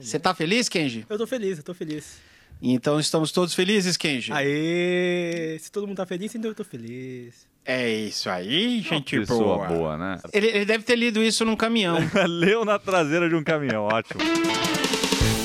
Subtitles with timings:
[0.00, 1.04] Você tá feliz, Kenji?
[1.08, 2.18] Eu tô feliz, eu tô feliz.
[2.60, 4.32] Então estamos todos felizes, Kenji?
[4.32, 5.56] Aê!
[5.60, 7.46] Se todo mundo tá feliz, então eu tô feliz.
[7.64, 9.68] É isso aí, gente Uma pessoa boa.
[9.68, 10.18] boa, né?
[10.32, 11.98] Ele, ele deve ter lido isso num caminhão.
[12.26, 14.20] Leu na traseira de um caminhão, ótimo.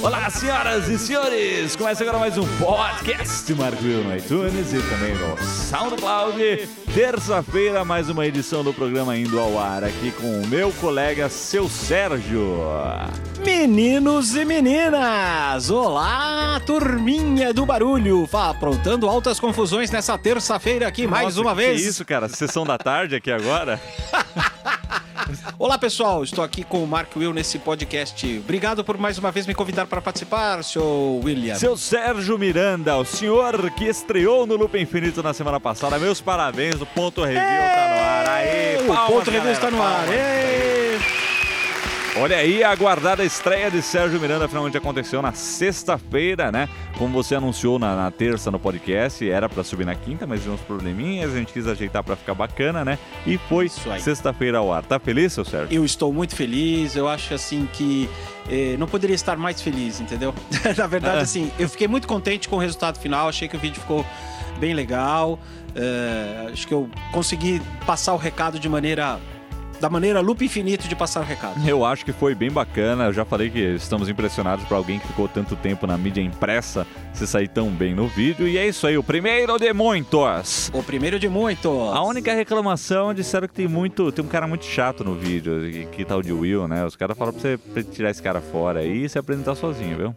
[0.01, 1.75] Olá, senhoras e senhores!
[1.75, 6.70] Começa agora mais um podcast Marco Will no iTunes e também no SoundCloud.
[6.93, 11.68] Terça-feira, mais uma edição do programa indo ao ar aqui com o meu colega, seu
[11.68, 12.59] Sérgio.
[13.46, 15.69] Meninos e meninas!
[15.69, 18.25] Olá, turminha do barulho!
[18.25, 21.81] Vá aprontando altas confusões nessa terça-feira aqui mais Nossa, uma vez.
[21.81, 22.29] Que isso, cara?
[22.29, 23.81] Sessão da tarde aqui agora?
[25.60, 26.24] Olá, pessoal.
[26.24, 28.39] Estou aqui com o Mark Will nesse podcast.
[28.43, 31.56] Obrigado por mais uma vez me convidar para participar, seu William.
[31.56, 36.00] Seu Sérgio Miranda, o senhor que estreou no Loop Infinito na semana passada.
[36.00, 38.14] Meus parabéns, o Ponto Review tá no ar.
[38.84, 40.06] O palmas, ponto review está no ar.
[40.06, 40.42] palmas.
[42.16, 46.69] Olha aí a aguardada estreia de Sérgio Miranda finalmente aconteceu na sexta-feira, né?
[46.95, 50.53] Como você anunciou na, na terça no podcast, era pra subir na quinta, mas deu
[50.53, 53.00] uns probleminhas, a gente quis ajeitar pra ficar bacana, né?
[53.25, 54.83] E foi sexta-feira ao ar.
[54.83, 55.75] Tá feliz, seu Sérgio?
[55.75, 56.95] Eu estou muito feliz.
[56.95, 58.08] Eu acho assim que
[58.48, 60.36] eh, não poderia estar mais feliz, entendeu?
[60.77, 61.22] Na verdade, Ah.
[61.22, 63.27] assim, eu fiquei muito contente com o resultado final.
[63.27, 64.05] Achei que o vídeo ficou
[64.59, 65.39] bem legal.
[65.75, 69.20] Eh, acho que eu consegui passar o recado de maneira
[69.84, 71.59] da maneira loop infinito de passar o recado.
[71.67, 73.08] Eu acho que foi bem bacana.
[73.08, 76.88] Eu já falei que estamos impressionados por alguém que ficou tanto tempo na mídia impressa
[77.14, 78.48] se sair tão bem no vídeo.
[78.48, 80.72] E é isso aí, o primeiro de muitos.
[80.73, 81.94] O primeiro de muitos.
[81.94, 84.09] A única reclamação disseram que tem muito.
[84.14, 86.86] Tem um cara muito chato no vídeo, que, que tal de Will, né?
[86.86, 90.16] Os caras falaram pra você tirar esse cara fora aí e se apresentar sozinho, viu?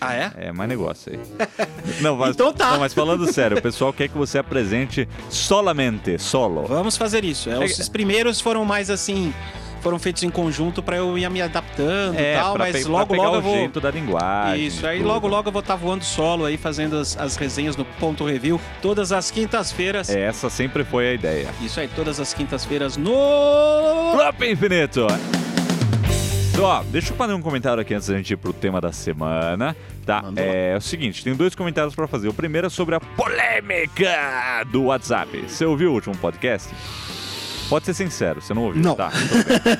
[0.00, 0.30] Ah, é?
[0.36, 1.18] É mais negócio aí.
[2.00, 2.72] Não, mas, Então tá.
[2.72, 6.64] não, mas falando sério, o pessoal quer que você apresente solamente, solo.
[6.66, 7.50] Vamos fazer isso.
[7.50, 9.32] É, É- Os primeiros foram mais assim,
[9.80, 13.30] foram feitos em conjunto para eu ir me adaptando e tal, pra mas logo logo
[13.32, 14.66] o eu vou jeito da linguagem.
[14.66, 15.08] Isso, aí tudo.
[15.08, 18.60] logo logo eu vou estar voando solo aí, fazendo as, as resenhas no Ponto Review,
[18.82, 20.08] todas as quintas-feiras.
[20.10, 21.48] É, Essa sempre foi a ideia.
[21.60, 23.10] Isso aí, todas as quintas-feiras no...
[24.16, 25.06] Loop Infinito!
[26.58, 28.90] Então, ó, deixa eu fazer um comentário aqui antes da gente ir pro tema da
[28.90, 30.24] semana, tá?
[30.34, 32.26] É, o seguinte, tem dois comentários pra fazer.
[32.26, 35.44] O primeiro é sobre a polêmica do WhatsApp.
[35.46, 36.74] Você ouviu o último podcast?
[37.68, 38.82] Pode ser sincero, você não ouviu?
[38.82, 38.96] Não.
[38.96, 39.12] Tá.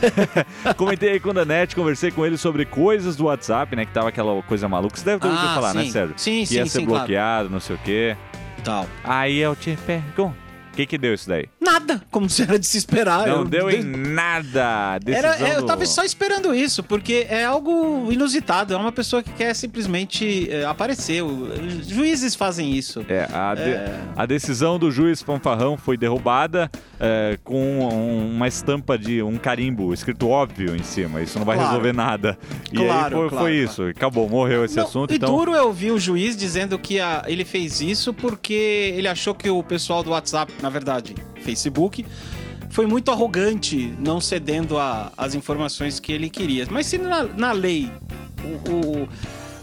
[0.79, 3.85] Comentei aí com o Danete, conversei com ele sobre coisas do WhatsApp, né?
[3.85, 4.97] Que tava aquela coisa maluca.
[4.97, 5.91] Você deve ter ouvido Ah, falar, né, sim.
[5.91, 6.15] Sérgio?
[6.17, 7.01] Sim, que sim, ia ser sim, claro.
[7.01, 8.17] bloqueado, não sei o quê.
[8.63, 8.87] Tal.
[9.03, 10.37] Aí eu te pergunto,
[10.79, 11.47] que que deu isso daí?
[11.61, 13.27] Nada, como se era de se esperar.
[13.27, 13.45] Não eu...
[13.45, 14.99] deu em nada.
[15.07, 18.73] Era, Decisão é, eu do- tava só esperando isso, porque é algo inusitado.
[18.75, 21.23] É uma pessoa que quer simplesmente é, aparecer.
[21.23, 21.49] O-
[21.83, 23.05] Juízes fazem isso.
[23.09, 24.01] É, a, de- É.
[24.17, 29.93] a decisão do juiz Fanfarrão foi derrubada é, com um- uma estampa de um carimbo
[29.93, 31.21] escrito óbvio em cima.
[31.23, 31.71] Isso não vai Claro.
[31.71, 32.39] resolver nada.
[32.73, 33.55] E aí Claro, foi, claro, foi claro.
[33.55, 33.83] isso.
[33.85, 35.13] Acabou, morreu esse Não, assunto.
[35.13, 39.09] e Então, duro eu ouvir o juiz dizendo que a- ele fez isso porque ele
[39.09, 42.05] achou que o pessoal do WhatsApp, na verdade, Facebook,
[42.71, 46.67] foi muito arrogante, não cedendo a- as informações que ele queria.
[46.71, 47.91] Mas se na, na lei
[48.45, 48.71] o,
[49.05, 49.09] o-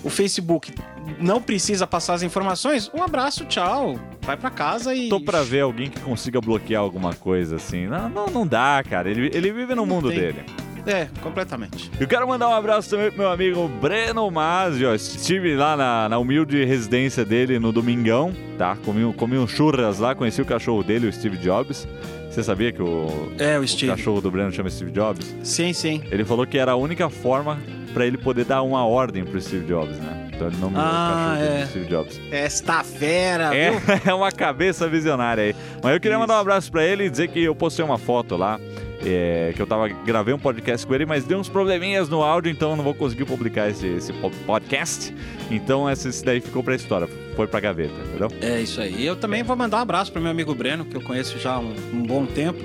[0.04, 0.74] o Facebook
[1.20, 4.00] não precisa passar as informações, um abraço, tchau.
[4.22, 5.08] Vai pra casa e.
[5.10, 7.86] tô pra ver alguém que consiga bloquear alguma coisa assim.
[7.86, 9.10] Não, não, não dá, cara.
[9.10, 10.20] Ele, ele vive no Não mundo tem.
[10.20, 10.44] dele.
[10.86, 11.90] É, completamente.
[12.00, 14.94] Eu quero mandar um abraço também pro meu amigo Breno Mazio.
[14.94, 18.78] Estive lá na, na humilde residência dele no domingão, tá?
[18.86, 21.88] Comi, um- comi um churras lá, conheci o cachorro dele, o Steve Jobs.
[22.30, 25.34] Você sabia que o, É, o o cachorro do Breno chama Steve Jobs?
[25.42, 26.04] Sim, sim.
[26.12, 27.58] Ele falou que era a única forma
[27.94, 30.30] pra ele poder dar uma ordem pro Steve Jobs, né?
[30.34, 31.66] Então ele nomeou Ah, o cachorro é.
[31.68, 32.22] Steve Jobs.
[32.30, 33.80] Esta fera, É, viu?
[34.06, 35.56] é uma cabeça visionária aí.
[35.82, 38.36] Mas eu queria mandar um abraço pra ele e dizer que eu postei uma foto
[38.36, 38.60] lá.
[39.06, 42.52] É, que eu tava gravei um podcast com ele, mas deu uns probleminhas no áudio,
[42.52, 45.14] então eu não vou conseguir publicar esse, esse po- podcast.
[45.52, 48.30] Então esse, esse daí ficou pra história, foi pra gaveta, entendeu?
[48.42, 49.06] É isso aí.
[49.06, 51.60] Eu também vou mandar um abraço pro meu amigo Breno, que eu conheço já há
[51.60, 52.60] um, um bom tempo.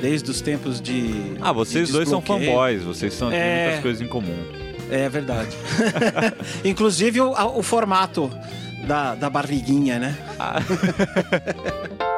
[0.00, 1.34] Desde os tempos de.
[1.42, 3.64] Ah, vocês de dois são fanboys, vocês são, têm É.
[3.64, 4.34] muitas coisas em comum.
[4.90, 5.50] É verdade.
[6.64, 8.30] Inclusive o, o formato
[8.86, 10.16] da, da barriguinha, né?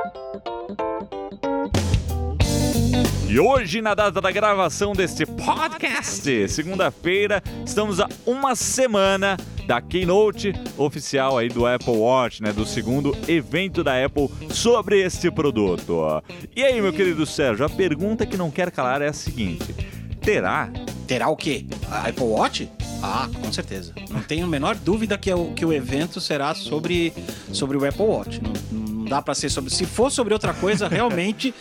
[3.32, 10.52] E hoje, na data da gravação deste podcast, segunda-feira, estamos a uma semana da keynote
[10.76, 16.22] oficial aí do Apple Watch, né, do segundo evento da Apple sobre este produto.
[16.54, 19.74] E aí, meu querido Sérgio, a pergunta que não quer calar é a seguinte:
[20.20, 20.70] terá
[21.06, 21.66] Terá o quê?
[21.90, 22.70] A Apple Watch?
[23.02, 23.92] Ah, com certeza.
[24.08, 27.12] Não tenho a menor dúvida que o, que o evento será sobre,
[27.52, 28.40] sobre o Apple Watch.
[28.42, 29.70] Não, não dá pra ser sobre.
[29.70, 31.52] Se for sobre outra coisa, realmente,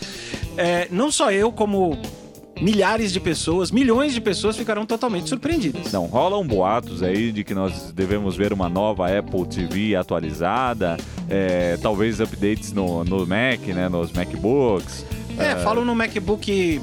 [0.57, 1.97] é, não só eu, como
[2.61, 5.91] milhares de pessoas, milhões de pessoas ficarão totalmente surpreendidas.
[5.91, 11.77] Não, rolam boatos aí de que nós devemos ver uma nova Apple TV atualizada, é,
[11.81, 15.05] talvez updates no, no Mac, né, nos MacBooks.
[15.39, 16.79] É, falam no MacBook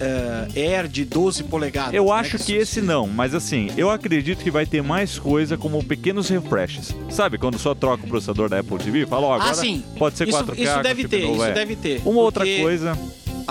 [0.00, 1.94] eh, Air de 12 polegadas.
[1.94, 5.56] Eu né, acho que esse não, mas assim, eu acredito que vai ter mais coisa
[5.56, 6.94] como pequenos refreshes.
[7.10, 9.82] Sabe, quando só troca o processador da Apple TV, fala, ó, agora Ah, sim.
[9.98, 10.58] pode ser Isso, 4K.
[10.62, 11.52] isso deve chip ter, isso é.
[11.52, 12.00] deve ter.
[12.04, 12.98] Uma outra coisa,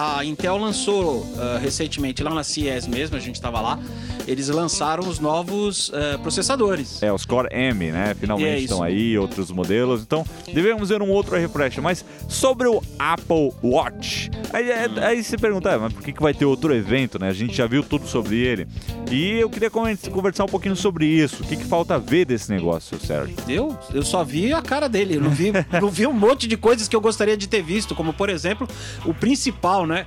[0.01, 3.77] A Intel lançou ah, recentemente, lá na CES mesmo, a gente estava lá,
[4.25, 7.03] eles lançaram os novos ah, processadores.
[7.03, 8.63] é, os Core M, né, É finalmente isso.
[8.65, 11.77] estão aí, outros modelos, então devemos ver um outro refresh.
[11.79, 16.21] Mas sobre o Apple Watch, aí, é- aí você pergunta, ah, mas por que, que
[16.21, 17.27] vai ter outro evento, né?
[17.27, 18.67] A gente já viu tudo sobre ele.
[19.11, 21.43] E eu queria conver- conversar um pouquinho sobre isso.
[21.43, 23.35] O que, que falta ver desse negócio, Sérgio?
[23.49, 25.51] Eu, eu só vi a cara dele, eu não vi,
[25.81, 28.65] não vi um monte de coisas que eu gostaria de ter visto, como por exemplo,
[29.05, 30.05] o principal, né?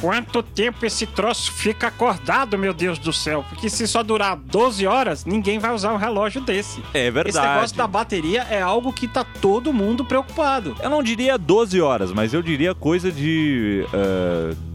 [0.00, 3.44] Quanto tempo esse troço fica acordado, meu Deus do céu?
[3.46, 6.82] Porque se só durar 12 horas, ninguém vai usar um relógio desse.
[6.94, 7.36] É verdade.
[7.36, 10.74] Esse negócio da bateria é algo que tá todo mundo preocupado.
[10.82, 13.86] Eu não diria 12 horas, mas eu diria coisa de.
[13.92, 14.69] ah,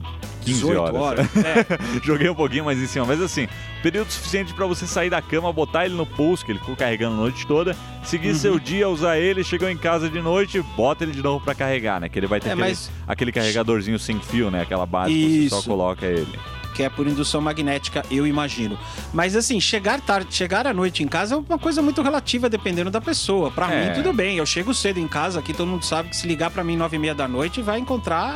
[0.45, 0.95] 15 18 horas.
[1.01, 1.27] horas.
[1.35, 1.65] É.
[2.03, 3.47] Joguei um pouquinho mais em cima, mas assim,
[3.83, 7.15] período suficiente pra você sair da cama, botar ele no pulso, que ele ficou carregando
[7.15, 8.35] a noite toda, seguir Uhum.
[8.35, 11.99] seu dia, usar ele, chegou em casa de noite, bota ele de novo pra carregar,
[11.99, 12.09] né?
[12.09, 14.61] Que ele vai ter É, aquele, mas- aquele carregadorzinho sem fio, né?
[14.61, 15.69] Aquela base que você só Isso.
[15.69, 16.39] coloca ele.
[16.75, 18.77] que é por indução magnética, eu imagino.
[19.13, 22.91] Mas assim, chegar tarde, chegar à noite em casa é uma coisa muito relativa dependendo
[22.91, 23.49] da pessoa.
[23.49, 23.87] Pra É.
[23.87, 26.51] mim tudo bem, eu chego cedo em casa, aqui todo mundo sabe que se ligar
[26.51, 28.35] pra mim nove e meia da noite vai encontrar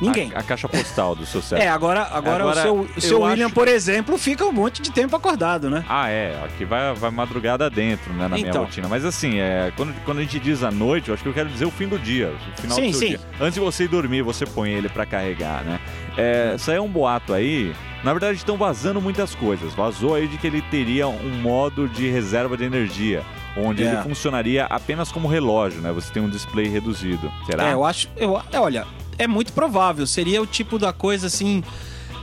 [0.00, 0.32] ninguém.
[0.34, 1.68] A, a caixa postal do seu cérebro.
[1.68, 4.52] É, agora, agora, Agora, o seu, o seu eu William, acho- por exemplo, fica um
[4.52, 5.84] monte de tempo acordado, né?
[5.88, 6.38] Ah, é.
[6.44, 8.64] Aqui vai, vai madrugada dentro, né, na minha Então.
[8.64, 8.88] rotina.
[8.88, 11.48] Mas assim, é, quando, quando a gente diz a noite, eu acho que eu quero
[11.48, 12.32] dizer o fim do dia.
[12.56, 13.08] O final Sim, do sim.
[13.08, 13.20] dia.
[13.40, 15.80] Antes de você ir dormir, você põe ele pra carregar, né?
[16.16, 17.74] É, saiu um boato aí.
[18.04, 19.74] Na verdade, estão vazando muitas coisas.
[19.74, 23.22] Vazou aí de que ele teria um modo de reserva de energia.
[23.56, 23.86] Onde É.
[23.92, 25.90] ele funcionaria apenas como relógio, né?
[25.92, 27.32] Você tem um display reduzido.
[27.46, 27.68] Será?
[27.68, 28.08] É, eu acho.
[28.16, 28.86] Eu, é, olha,
[29.18, 30.06] é muito provável.
[30.06, 31.62] Seria o tipo da coisa assim.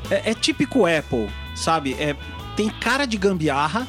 [0.10, 1.94] É, é típico Apple, sabe?
[1.94, 2.16] É,
[2.56, 3.88] tem cara de gambiarra.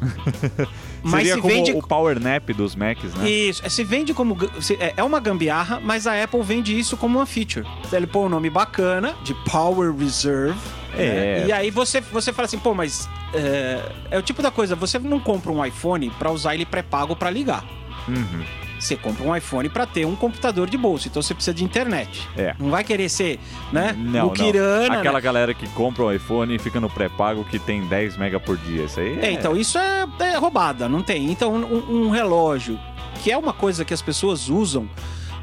[1.02, 1.72] mas Seria se como vende.
[1.72, 3.30] o power nap dos Macs, né?
[3.30, 4.36] Isso, é, se vende como.
[4.78, 7.66] É é uma gambiarra, mas a Apple vende isso como uma feature.
[7.92, 10.58] Ele põe um nome bacana, de Power Reserve.
[10.96, 11.40] É.
[11.40, 11.46] né?
[11.46, 13.08] E aí você, você fala assim, pô, mas.
[13.32, 17.16] É, é o tipo da coisa, você não compra um iPhone pra usar ele pré-pago
[17.16, 17.64] pra ligar.
[18.06, 18.44] Uhum.
[18.78, 22.28] Você compra um iPhone pra ter um computador de bolso, então você precisa de internet.
[22.36, 22.54] É.
[22.58, 23.38] Não vai querer ser,
[23.72, 23.94] né?
[23.96, 24.32] Não, não.
[24.32, 25.20] Aquela né?
[25.20, 28.84] galera que compra o iPhone e fica no pré-pago que tem 10 mega por dia.
[28.84, 31.30] Isso aí É, então isso é, é roubada, não tem.
[31.30, 32.78] Então um, um relógio,
[33.22, 34.88] que é uma coisa que as pessoas usam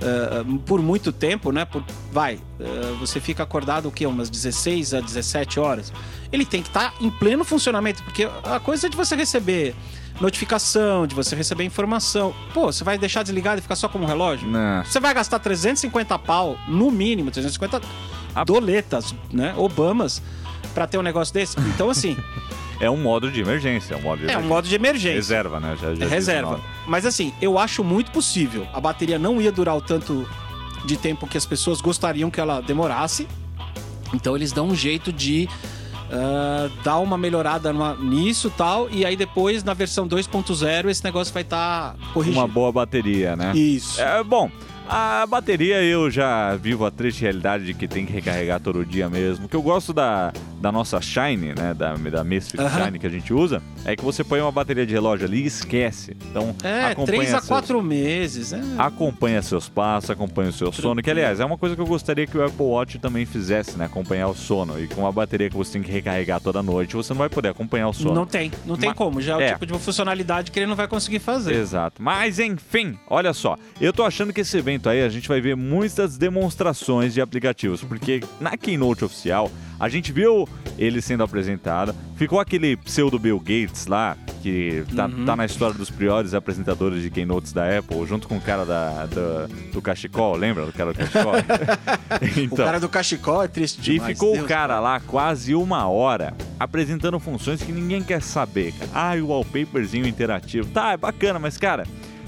[0.03, 1.63] eh, por muito tempo, né?
[1.63, 4.07] Por, vai, eh, você fica acordado o quê?
[4.07, 5.93] Umas 16 a 17 horas.
[6.31, 9.75] Ele tem que estar em pleno funcionamento, porque a coisa é de você receber
[10.21, 12.33] notificação, de você receber informação.
[12.53, 14.47] Pô, você vai deixar desligado e ficar só como um relógio?
[14.47, 14.83] Não.
[14.85, 17.81] Você vai gastar 350 pau, no mínimo, 350
[18.35, 19.53] A- doletas, né?
[19.57, 20.21] Obamas,
[20.73, 21.59] pra ter um negócio desse.
[21.59, 22.15] Então, assim,
[22.79, 23.93] É um modo de emergência.
[23.93, 24.49] É um modo de é um emergência.
[24.49, 25.13] modo de emergência.
[25.15, 25.77] Reserva, né?
[25.79, 26.59] Já, já É o reserva.
[26.87, 28.65] Mas assim, eu acho muito possível.
[28.73, 30.27] A bateria não ia durar o tanto
[30.83, 33.27] de tempo que as pessoas gostariam que ela demorasse.
[34.15, 35.47] Então eles dão um jeito de
[36.11, 38.89] ah, dar uma melhorada numa- nisso e tal.
[38.89, 42.39] E aí depois, na versão 2.0, esse negócio vai estar corrigido.
[42.39, 43.53] Uma boa bateria, né?
[43.55, 44.01] Isso.
[44.01, 44.51] É, bom,
[44.93, 49.09] a bateria eu já vivo a triste realidade de que tem que recarregar todo dia
[49.09, 49.45] mesmo.
[49.45, 51.73] O que eu gosto da, da nossa Shine, né?
[51.73, 52.85] Da, da Misfit Aham.
[52.85, 55.45] Shine que a gente usa, é que você põe uma bateria de relógio ali e
[55.45, 56.15] esquece.
[56.29, 58.51] Então, É, acompanha 3 a seus- 4 meses.
[58.51, 58.59] É.
[58.77, 62.27] acompanha seus passos, acompanha o seu sono, que aliás é uma coisa que eu gostaria
[62.27, 63.85] que o Apple Watch também fizesse, né?
[63.85, 64.77] Acompanhar o sono.
[64.77, 67.47] E com uma bateria que você tem que recarregar toda noite, você não vai poder
[67.49, 68.13] acompanhar o sono.
[68.13, 69.21] Não tem, não tem Ma- como.
[69.21, 69.53] Já é o é.
[69.53, 71.53] tipo de funcionalidade que ele não vai conseguir fazer.
[71.55, 72.01] Exato.
[72.01, 73.55] Mas enfim, olha só.
[73.79, 77.83] Eu tô achando que esse evento aí a gente vai ver muitas demonstrações de aplicativos,
[77.83, 80.47] porque na keynote oficial a gente viu
[80.77, 85.25] ele sendo apresentado, ficou aquele pseudo Bill Gates lá, que tá, Uhum.
[85.25, 89.05] tá na história dos piores apresentadores de keynotes da Apple, junto com o cara da,
[89.07, 91.33] da- do cachecol, lembra do cara do cachecol?
[92.51, 94.13] O cara do cachecol é triste E demais.
[94.13, 98.91] ficou o Deus cara lá quase uma hora apresentando funções que ninguém quer saber, cara.
[98.93, 100.69] Ah, e o wallpaperzinho interativo.
[100.69, 101.85] Tá, é bacana, mas cara,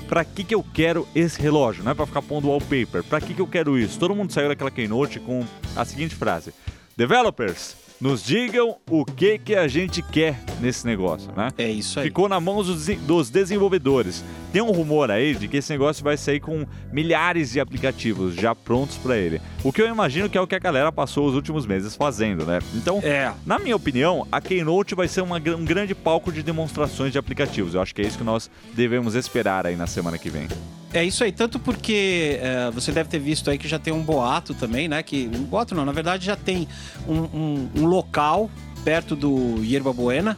[0.07, 1.83] pra que que eu quero esse relógio?
[1.83, 3.03] Não é pra ficar pondo wallpaper.
[3.03, 3.99] Pra que que eu quero isso?
[3.99, 5.45] Todo mundo saiu daquela keynote com
[5.75, 6.53] a seguinte frase:
[6.95, 11.49] Developers, nos digam o que que a gente quer nesse negócio, né?
[11.57, 12.07] É isso aí.
[12.07, 14.23] Ficou na mão dos, dos desenvolvedores.
[14.53, 18.53] Tem um rumor aí de que esse negócio vai sair com milhares de aplicativos já
[18.53, 19.41] prontos para ele.
[19.63, 22.45] O que eu imagino que é o que a galera passou os últimos meses fazendo,
[22.45, 22.59] né?
[22.75, 23.33] Então, É.
[23.47, 27.73] na minha opinião, a Keynote vai ser uma um grande palco de demonstrações de aplicativos.
[27.73, 30.47] Eu acho que é isso que nós devemos esperar aí na semana que vem.
[30.93, 34.03] É isso aí, tanto porque é, você deve ter visto aí que já tem um
[34.03, 35.01] boato também, né?
[35.01, 36.67] Que um boato não, na verdade já tem
[37.07, 38.51] um, um- um local
[38.85, 40.37] perto do Yerba Buena,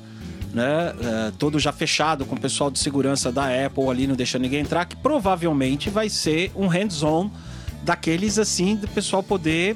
[0.55, 0.93] né?
[1.27, 4.61] é, todo já fechado com o pessoal de segurança da Apple ali, não deixando ninguém
[4.61, 7.29] entrar, que provavelmente vai ser um hands-on
[7.83, 9.75] daqueles assim do pessoal poder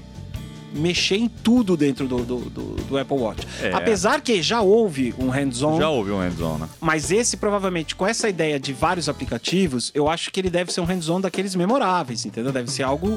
[0.71, 3.45] mexer em tudo dentro do, do, do- do Apple Watch.
[3.61, 3.73] É.
[3.73, 6.69] Apesar que já houve um hands-on Já ouviu um hands-on, né?
[6.79, 10.81] mas esse, provavelmente, com essa ideia de vários aplicativos, eu acho que ele deve ser
[10.81, 12.51] um hands-on daqueles memoráveis, entendeu?
[12.51, 13.09] Deve ser algo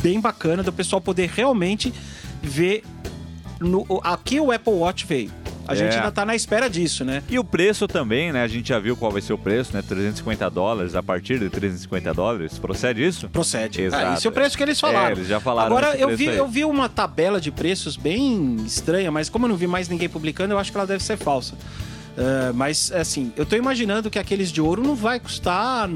[0.00, 1.92] bem bacana do pessoal poder realmente
[2.40, 2.84] ver
[3.60, 5.30] no, o- a que o Apple Watch veio.
[5.66, 5.76] A É.
[5.76, 7.22] gente ainda tá na espera disso, né?
[7.28, 8.42] E o preço também, né?
[8.42, 9.82] A gente já viu qual vai ser o preço, né?
[9.82, 12.58] 350 dólares, a partir de 350 dólares.
[12.58, 13.28] Procede isso?
[13.28, 13.82] Procede.
[13.82, 14.06] Exato.
[14.06, 15.08] Ah, esse é o preço que eles falaram.
[15.08, 16.36] É, eles já falaram Agora, eu vi, aí.
[16.36, 20.08] eu vi uma tabela de preços bem estranha, mas como eu não vi mais ninguém
[20.08, 21.54] publicando, eu acho que ela deve ser falsa.
[22.18, 25.88] Ah, mas, assim, eu tô imaginando que aqueles de ouro não vai custar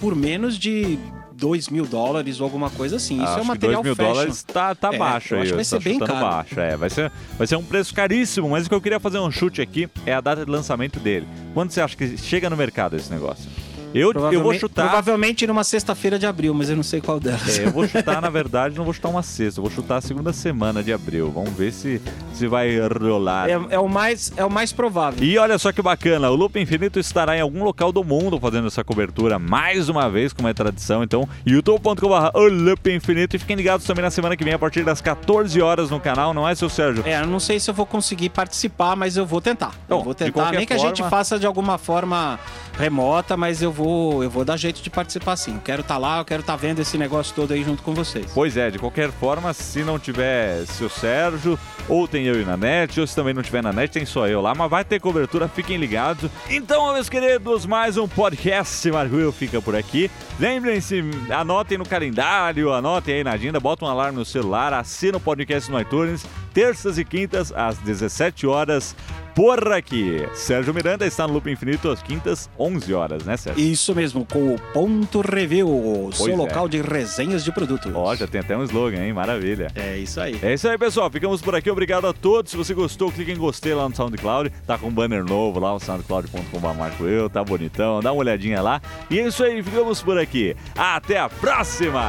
[0.00, 0.98] por menos de
[1.40, 3.16] 2 mil dólares ou alguma coisa assim.
[3.16, 4.12] Isso Acho é um material 2 mil fashion.
[4.12, 5.42] dólares tá, tá É, baixo eu aí.
[5.42, 6.12] acho que vai ser bem caro.
[6.20, 6.60] baixo.
[6.60, 9.30] É, vai ser, vai ser um preço caríssimo, mas o que eu queria fazer um
[9.30, 11.26] chute aqui é a data de lançamento dele.
[11.54, 13.48] Quando você acha que chega no mercado esse negócio?
[13.94, 14.84] Eu, eu vou chutar.
[14.84, 17.58] Provavelmente numa sexta-feira de abril, mas eu não sei qual delas.
[17.58, 20.00] É, eu vou chutar, na verdade, não vou chutar uma sexta, eu vou chutar a
[20.00, 21.30] segunda semana de abril.
[21.30, 22.00] Vamos ver se,
[22.32, 23.48] se vai rolar.
[23.48, 25.22] É, é o mais, é o mais provável.
[25.24, 28.66] E olha só que bacana, o Loop Infinito estará em algum local do mundo fazendo
[28.68, 31.02] essa cobertura mais uma vez, como é tradição.
[31.02, 33.36] Então, youtube.com.br Loop Infinito.
[33.36, 36.32] E fiquem ligados também na semana que vem, a partir das 14 horas no canal,
[36.34, 37.02] não é, seu Sérgio?
[37.06, 39.72] É, eu não sei se eu vou conseguir participar, mas eu vou tentar.
[39.88, 42.38] Eu vou tentar, nem que a gente forma- faça de alguma forma
[42.78, 43.79] remota, mas eu vou,
[44.22, 45.54] eu vou dar jeito de participar sim.
[45.54, 48.30] Eu quero estar lá, eu quero estar vendo esse negócio todo aí junto com vocês.
[48.34, 51.58] Pois é, de qualquer forma, se não tiver seu Sérgio,
[51.88, 54.28] ou tem eu e na net, ou se também não tiver na net, tem só
[54.28, 56.30] eu lá, mas vai ter cobertura, fiquem ligados.
[56.48, 60.10] Então, meus queridos, mais um podcast Marvel fica por aqui.
[60.38, 65.20] Lembrem-se, anotem no calendário, anotem aí na agenda, bota um alarme no celular, assina o
[65.20, 68.94] podcast no iTunes, terças e quintas, às 17 horas,
[69.34, 70.26] por aqui.
[70.34, 73.62] Sérgio Miranda está no Loop Infinito às quintas, 11 horas, né, Sérgio?
[73.62, 76.36] Isso mesmo, com o Ponto Review, o seu é.
[76.36, 77.92] local de resenhas de produtos.
[77.94, 79.12] Ó, já tem até um slogan, hein?
[79.12, 79.68] Maravilha.
[79.74, 80.38] É isso aí.
[80.42, 81.10] É isso aí, pessoal.
[81.10, 81.70] Ficamos por aqui.
[81.70, 82.50] Obrigado a todos.
[82.50, 84.50] Se você gostou, clique em gostei lá no SoundCloud.
[84.66, 87.28] Tá com um banner novo lá, o soundcloud.com.br Marco Eu.
[87.30, 88.00] Tá bonitão.
[88.00, 88.80] Dá uma olhadinha lá.
[89.10, 89.62] E é isso aí.
[89.62, 90.56] Ficamos por aqui.
[90.76, 92.08] Até a próxima!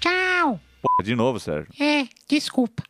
[0.00, 0.60] Tchau.
[0.80, 1.68] Pô, de novo, Sérgio.
[1.80, 2.82] É, desculpa.